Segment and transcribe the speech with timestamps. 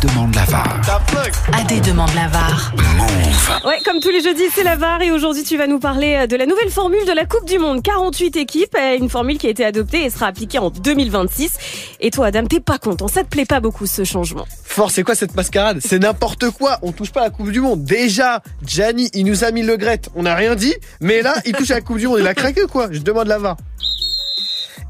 [0.00, 0.80] demande la VAR.
[1.52, 2.72] AD demande la VAR.
[2.96, 3.66] Move.
[3.66, 6.26] Ouais, comme tous les jeudis, c'est la VAR et aujourd'hui tu vas nous parler euh,
[6.26, 7.82] de la nouvelle formule de la Coupe du Monde.
[7.82, 11.52] 48 équipes, euh, une formule qui a été adoptée et sera appliquée en 2026.
[12.00, 14.46] Et toi Adam, t'es pas content, ça te plaît pas beaucoup ce changement?
[14.64, 15.78] Force, c'est quoi cette mascarade?
[15.82, 16.78] C'est n'importe quoi.
[16.82, 17.84] On touche pas à la Coupe du Monde.
[17.84, 20.02] Déjà, Gianni, il nous a mis le Gret.
[20.14, 20.74] On n'a rien dit.
[21.00, 22.18] Mais là, il touche à la Coupe du Monde.
[22.20, 22.88] Il a craqué quoi?
[22.90, 23.56] Je demande la VAR.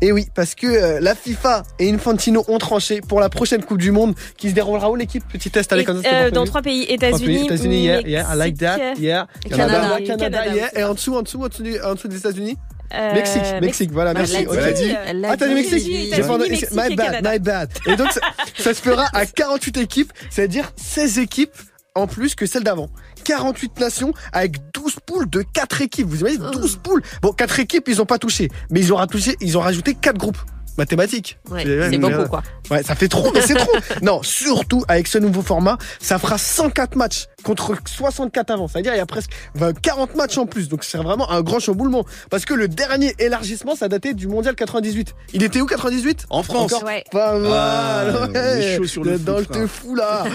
[0.03, 3.79] Et oui, parce que euh, la FIFA et Infantino ont tranché pour la prochaine Coupe
[3.79, 5.25] du Monde qui se déroulera où l'équipe?
[5.27, 9.27] Petit test avec euh, Dans trois pays, États-Unis, États-Unis, yeah, yeah, I like that, yeah.
[9.49, 9.99] Canada.
[10.07, 10.79] Canada, Canada, yeah.
[10.79, 12.57] Et en dessous, en dessous, en dessous, des- en dessous des États-Unis?
[12.95, 14.45] Euh, Mexique, Mexique, voilà, Elle merci.
[14.45, 14.93] l'a dit,
[15.29, 15.55] Ah, t'as dit.
[15.55, 15.93] Mexique?
[16.15, 16.39] J'ai pas-
[16.89, 17.33] My bad, Canada.
[17.33, 17.69] my bad.
[17.87, 18.21] Et donc, ça,
[18.59, 21.55] ça se fera à 48 équipes, c'est-à-dire 16 équipes
[21.97, 22.89] en plus que celle d'avant.
[23.25, 26.07] 48 nations avec 12 poules de 4 équipes.
[26.07, 28.49] Vous imaginez 12 poules Bon, 4 équipes, ils ont pas touché.
[28.71, 30.39] Mais ils ont, touché, ils ont rajouté 4 groupes.
[30.79, 31.39] Mathématiques.
[31.51, 32.43] Ouais, C'est- beaucoup euh, quoi.
[32.71, 33.73] Ouais, ça fait trop, mais c'est trop.
[34.03, 38.69] Non, surtout avec ce nouveau format, ça fera 104 matchs contre 64 avant.
[38.69, 40.69] C'est-à-dire il y a presque 20 40 matchs en plus.
[40.69, 42.05] Donc c'est vraiment un grand chamboulement.
[42.31, 45.15] Parce que le dernier élargissement, ça datait du mondial 98.
[45.33, 46.73] Il était où 98 En France.
[46.73, 47.05] Encore Ouais.
[47.11, 47.53] Pas mal.
[47.53, 48.77] Ah, ouais.
[48.77, 50.25] chaud sur le Dans foot, le fou là.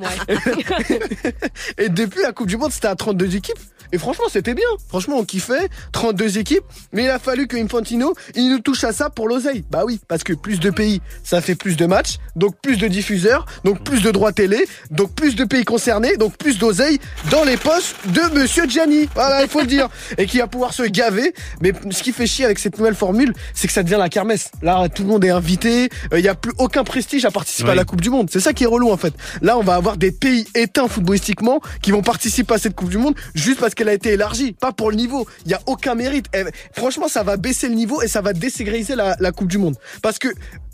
[0.00, 0.36] Ouais.
[1.78, 3.58] Et depuis la Coupe du Monde, c'était à 32 équipes.
[3.92, 4.66] Et franchement, c'était bien.
[4.88, 5.68] Franchement, on kiffait.
[5.92, 6.64] 32 équipes.
[6.92, 9.64] Mais il a fallu que Infantino, il nous touche à ça pour l'oseille.
[9.70, 12.16] Bah oui, parce que plus de pays, ça fait plus de matchs.
[12.36, 13.46] Donc plus de diffuseurs.
[13.64, 14.66] Donc plus de droits télé.
[14.90, 16.16] Donc plus de pays concernés.
[16.16, 16.98] Donc plus d'oseille
[17.30, 19.08] dans les poches de Monsieur Gianni.
[19.14, 19.88] Voilà, il faut le dire.
[20.18, 21.34] Et qui va pouvoir se gaver.
[21.60, 24.50] Mais ce qui fait chier avec cette nouvelle formule, c'est que ça devient la kermesse.
[24.62, 25.88] Là, tout le monde est invité.
[26.12, 28.28] Euh, Il n'y a plus aucun prestige à participer à la Coupe du Monde.
[28.30, 29.14] C'est ça qui est relou en fait.
[29.42, 32.98] Là, on va avoir des pays éteints footballistiquement qui vont participer à cette Coupe du
[32.98, 35.26] Monde juste parce qu'elle a été élargie, pas pour le niveau.
[35.46, 36.26] Il y a aucun mérite.
[36.34, 39.76] Eh, franchement, ça va baisser le niveau et ça va déségréiser la Coupe du Monde.
[40.02, 40.28] Parce que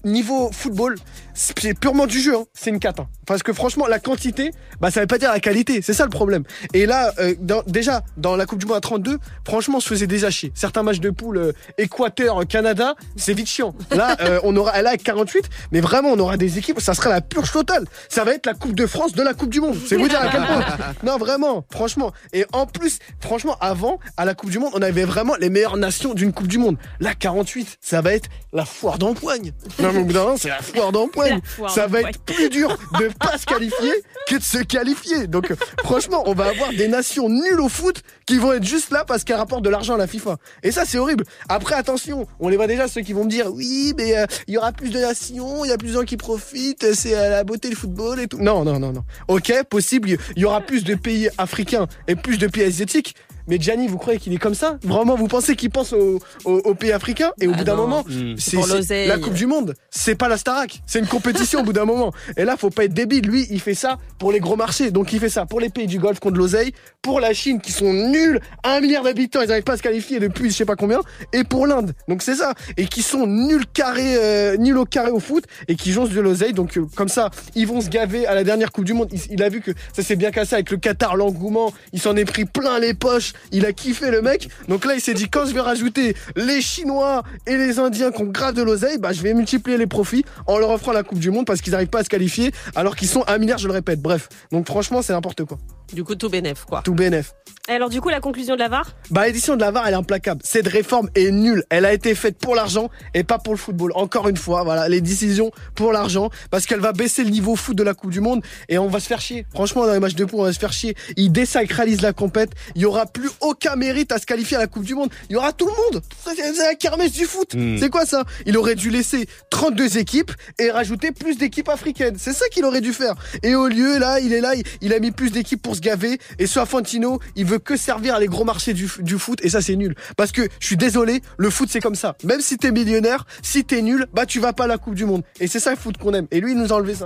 [0.05, 0.97] niveau football,
[1.35, 2.37] c'est purement du jeu.
[2.37, 2.45] hein.
[2.55, 3.07] C'est une cata.
[3.27, 5.83] Parce que franchement, la quantité, bah ça veut pas dire la qualité.
[5.83, 6.45] C'est ça le problème.
[6.75, 9.89] Et là, euh, dans- déjà dans la Coupe du Monde à 32, franchement, on se
[9.89, 10.53] faisait déjà chier.
[10.55, 13.75] Certains matchs de poule euh, Équateur, euh, Canada, c'est vite chiant.
[13.91, 16.81] Là, euh, on aura, là avec 48, mais vraiment, on aura des équipes.
[16.81, 17.85] Ça sera la purge totale.
[18.09, 19.77] Ça va être la Coupe de France de la Coupe du Monde.
[19.89, 20.65] C'est vous dire à quel point.
[21.03, 22.13] Non, vraiment, franchement.
[22.33, 25.77] Et en plus, franchement, avant, à la Coupe du Monde, on avait vraiment les meilleures
[25.77, 26.77] nations d'une Coupe du Monde.
[27.01, 29.53] Là, 48, ça va être la foire d'empoigne.
[29.81, 31.41] Non, bout d'un c'est la foire d'empoigne.
[31.69, 33.93] Ça va être plus dur de pas se qualifier
[34.27, 35.27] que de se qualifier.
[35.27, 38.91] Donc, euh, franchement, on va avoir des nations nulles au foot qui vont être juste
[38.91, 40.37] là parce qu'elles rapportent de l'argent à la FIFA.
[40.63, 41.25] Et ça, c'est horrible.
[41.49, 44.55] Après, attention, on les voit déjà, ceux qui vont me dire, oui, mais euh, il
[44.55, 47.31] y aura plus de nations, il y a plus de gens qui profitent, c'est euh,
[47.31, 48.39] la beauté du football et tout.
[48.39, 49.05] Non, non, non, non.
[49.29, 53.15] Ok, possible, il y aura plus de pays africains et plus de pays asiatiques.
[53.49, 54.77] Mais Gianni, vous croyez qu'il est comme ça?
[54.83, 58.35] Vraiment, vous pensez qu'il pense aux, pays africains Et au Ah bout d'un moment, Mm.
[58.39, 59.75] c'est la Coupe du Monde.
[59.89, 60.81] C'est pas la Starac.
[60.87, 62.13] C'est une compétition au bout d'un moment.
[62.37, 63.25] Et là, faut pas être débile.
[63.27, 64.91] Lui, il fait ça pour les gros marchés.
[64.91, 66.73] Donc, il fait ça pour les pays du Golfe contre l'oseille,
[67.03, 70.19] pour la Chine qui sont nuls, un milliard d'habitants, ils n'arrivent pas à se qualifier
[70.19, 71.01] depuis je sais pas combien,
[71.33, 71.93] et pour l'Inde.
[72.09, 72.55] Donc, c'est ça.
[72.77, 76.21] Et qui sont nuls carrés, euh, nuls au carré au foot et qui joncent de
[76.21, 76.53] l'oseille.
[76.53, 79.09] Donc, euh, comme ça, ils vont se gaver à la dernière Coupe du Monde.
[79.13, 81.73] Il, il a vu que ça s'est bien cassé avec le Qatar, l'engouement.
[81.93, 83.33] Il s'en est pris plein les poches.
[83.53, 84.49] Il a kiffé le mec.
[84.69, 88.23] Donc là, il s'est dit, quand je vais rajouter les Chinois et les Indiens qui
[88.23, 91.19] ont grave de l'oseille, bah, je vais multiplier les profits en leur offrant la Coupe
[91.19, 93.67] du Monde parce qu'ils n'arrivent pas à se qualifier alors qu'ils sont un milliard, je
[93.67, 94.01] le répète.
[94.07, 94.29] Bref.
[94.53, 95.59] Donc franchement, c'est n'importe quoi.
[95.93, 96.83] Du coup, tout bénef, quoi.
[96.83, 97.33] Tout BNF.
[97.69, 99.95] Et alors du coup, la conclusion de la VAR Bah, l'édition de la VAR, elle
[99.95, 100.41] est implacable.
[100.45, 101.65] Cette réforme est nulle.
[101.69, 103.91] Elle a été faite pour l'argent et pas pour le football.
[103.97, 107.77] Encore une fois, voilà, les décisions pour l'argent parce qu'elle va baisser le niveau foot
[107.77, 109.47] de la Coupe du Monde et on va se faire chier.
[109.53, 110.95] Franchement, dans les matchs de poule, on va se faire chier.
[111.17, 112.53] Ils désacralisent la compète.
[112.77, 115.11] Il y aura plus aucun mérite à se qualifier à la Coupe du Monde.
[115.29, 116.05] Il y aura tout le monde.
[116.25, 117.55] C'est c'est la kermesse du foot.
[117.57, 117.79] Mm.
[117.79, 118.23] C'est quoi ça?
[118.47, 120.31] Il aurait dû laisser 32 équipes
[120.61, 122.15] et rajouter plus d'équipes africaines.
[122.17, 123.15] C'est ça qu'il aurait dû faire.
[123.43, 126.19] Et au lieu, là, il est là, il, il a mis plus d'équipes pour se.
[126.39, 129.39] Et soit Fantino, il veut que servir les gros marchés du, du foot.
[129.43, 129.95] Et ça, c'est nul.
[130.17, 132.17] Parce que, je suis désolé, le foot, c'est comme ça.
[132.25, 135.05] Même si t'es millionnaire, si t'es nul, bah tu vas pas à la Coupe du
[135.05, 135.23] Monde.
[135.41, 136.27] Et c'est ça le foot qu'on aime.
[136.31, 137.05] Et lui, il nous a enlevé ça.